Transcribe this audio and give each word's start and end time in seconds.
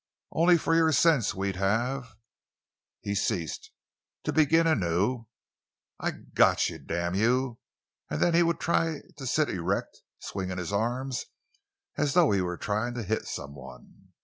Only 0.31 0.57
for 0.57 0.73
your 0.73 0.91
sense 0.93 1.35
we'd 1.35 1.57
have—" 1.57 2.15
He 3.01 3.13
ceased, 3.13 3.69
to 4.23 4.33
begin 4.33 4.65
anew: 4.65 5.27
"I've 5.99 6.33
got 6.33 6.71
you—damn 6.71 7.13
you!" 7.13 7.59
And 8.09 8.19
then 8.19 8.33
he 8.33 8.41
would 8.41 8.59
try 8.59 9.01
to 9.17 9.27
sit 9.27 9.47
erect, 9.47 10.01
swinging 10.17 10.57
his 10.57 10.73
arms 10.73 11.27
as 11.97 12.15
though 12.15 12.31
he 12.31 12.41
were 12.41 12.57
trying 12.57 12.95
to 12.95 13.03
hit 13.03 13.27
someone. 13.27 14.13